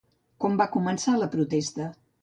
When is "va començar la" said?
0.61-1.31